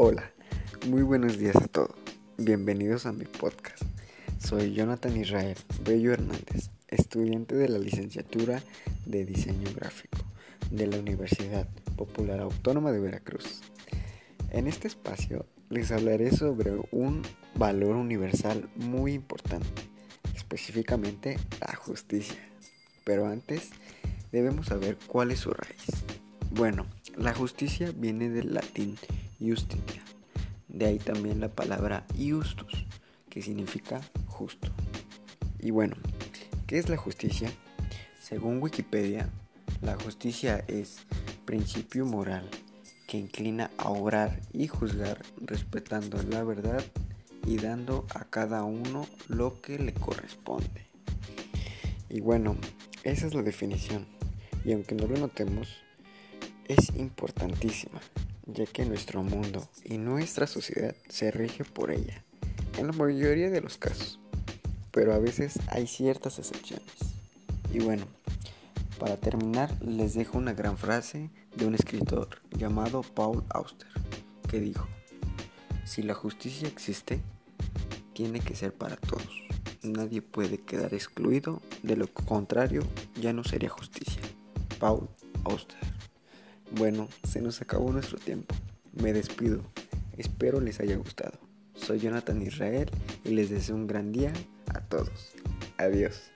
Hola, 0.00 0.30
muy 0.86 1.02
buenos 1.02 1.38
días 1.38 1.56
a 1.56 1.66
todos. 1.66 1.96
Bienvenidos 2.36 3.04
a 3.04 3.12
mi 3.12 3.24
podcast. 3.24 3.82
Soy 4.38 4.72
Jonathan 4.72 5.16
Israel 5.16 5.56
Bello 5.82 6.12
Hernández, 6.12 6.70
estudiante 6.86 7.56
de 7.56 7.68
la 7.68 7.80
licenciatura 7.80 8.62
de 9.06 9.24
Diseño 9.24 9.68
Gráfico 9.74 10.18
de 10.70 10.86
la 10.86 10.98
Universidad 10.98 11.66
Popular 11.96 12.38
Autónoma 12.38 12.92
de 12.92 13.00
Veracruz. 13.00 13.60
En 14.50 14.68
este 14.68 14.86
espacio 14.86 15.46
les 15.68 15.90
hablaré 15.90 16.30
sobre 16.30 16.74
un 16.92 17.22
valor 17.56 17.96
universal 17.96 18.70
muy 18.76 19.14
importante, 19.14 19.82
específicamente 20.36 21.38
la 21.60 21.74
justicia. 21.74 22.38
Pero 23.02 23.26
antes 23.26 23.70
debemos 24.30 24.68
saber 24.68 24.96
cuál 25.08 25.32
es 25.32 25.40
su 25.40 25.50
raíz. 25.50 26.04
Bueno, 26.52 26.86
la 27.18 27.34
justicia 27.34 27.92
viene 27.96 28.30
del 28.30 28.54
latín 28.54 28.96
justitia. 29.40 30.02
De 30.68 30.86
ahí 30.86 30.98
también 30.98 31.40
la 31.40 31.48
palabra 31.48 32.06
justus, 32.16 32.86
que 33.28 33.42
significa 33.42 34.00
justo. 34.26 34.68
Y 35.58 35.72
bueno, 35.72 35.96
¿qué 36.68 36.78
es 36.78 36.88
la 36.88 36.96
justicia? 36.96 37.50
Según 38.20 38.62
Wikipedia, 38.62 39.28
la 39.82 39.96
justicia 39.96 40.64
es 40.68 40.98
principio 41.44 42.06
moral 42.06 42.48
que 43.08 43.18
inclina 43.18 43.70
a 43.78 43.88
obrar 43.88 44.40
y 44.52 44.68
juzgar 44.68 45.20
respetando 45.40 46.22
la 46.22 46.44
verdad 46.44 46.84
y 47.46 47.56
dando 47.56 48.06
a 48.14 48.24
cada 48.24 48.62
uno 48.62 49.06
lo 49.26 49.60
que 49.60 49.78
le 49.78 49.92
corresponde. 49.92 50.86
Y 52.08 52.20
bueno, 52.20 52.56
esa 53.02 53.26
es 53.26 53.34
la 53.34 53.42
definición. 53.42 54.06
Y 54.64 54.72
aunque 54.72 54.94
no 54.94 55.06
lo 55.06 55.16
notemos, 55.16 55.87
es 56.68 56.90
importantísima 56.96 58.00
ya 58.48 58.64
que 58.64 58.86
nuestro 58.86 59.22
mundo 59.22 59.68
y 59.84 59.98
nuestra 59.98 60.46
sociedad 60.46 60.94
se 61.08 61.30
rige 61.30 61.64
por 61.64 61.90
ella, 61.90 62.22
en 62.78 62.86
la 62.86 62.92
mayoría 62.92 63.50
de 63.50 63.60
los 63.60 63.76
casos, 63.76 64.18
pero 64.90 65.12
a 65.12 65.18
veces 65.18 65.58
hay 65.68 65.86
ciertas 65.86 66.38
excepciones. 66.38 66.86
Y 67.72 67.80
bueno, 67.80 68.06
para 68.98 69.16
terminar 69.16 69.70
les 69.82 70.14
dejo 70.14 70.38
una 70.38 70.54
gran 70.54 70.78
frase 70.78 71.30
de 71.56 71.66
un 71.66 71.74
escritor 71.74 72.40
llamado 72.52 73.02
Paul 73.02 73.44
Auster, 73.50 73.88
que 74.48 74.60
dijo, 74.60 74.88
si 75.84 76.02
la 76.02 76.14
justicia 76.14 76.68
existe, 76.68 77.20
tiene 78.14 78.40
que 78.40 78.56
ser 78.56 78.72
para 78.72 78.96
todos. 78.96 79.28
Nadie 79.82 80.22
puede 80.22 80.58
quedar 80.58 80.94
excluido, 80.94 81.60
de 81.82 81.96
lo 81.96 82.08
contrario 82.08 82.82
ya 83.20 83.32
no 83.32 83.44
sería 83.44 83.68
justicia. 83.68 84.22
Paul 84.80 85.08
Auster. 85.44 85.97
Bueno, 86.72 87.08
se 87.26 87.40
nos 87.40 87.60
acabó 87.60 87.92
nuestro 87.92 88.18
tiempo. 88.18 88.54
Me 88.92 89.12
despido. 89.12 89.62
Espero 90.16 90.60
les 90.60 90.80
haya 90.80 90.96
gustado. 90.96 91.38
Soy 91.74 92.00
Jonathan 92.00 92.42
Israel 92.42 92.90
y 93.24 93.30
les 93.30 93.50
deseo 93.50 93.76
un 93.76 93.86
gran 93.86 94.12
día 94.12 94.32
a 94.74 94.80
todos. 94.80 95.32
Adiós. 95.78 96.30